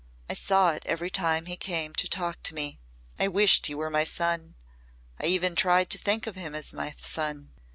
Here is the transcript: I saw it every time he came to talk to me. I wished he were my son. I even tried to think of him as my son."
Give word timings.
I 0.27 0.33
saw 0.33 0.71
it 0.71 0.81
every 0.87 1.11
time 1.11 1.45
he 1.45 1.55
came 1.55 1.93
to 1.93 2.07
talk 2.09 2.41
to 2.41 2.55
me. 2.55 2.79
I 3.19 3.27
wished 3.27 3.67
he 3.67 3.75
were 3.75 3.91
my 3.91 4.03
son. 4.03 4.55
I 5.19 5.27
even 5.27 5.55
tried 5.55 5.91
to 5.91 5.99
think 5.99 6.25
of 6.25 6.35
him 6.35 6.55
as 6.55 6.73
my 6.73 6.95
son." 6.99 7.51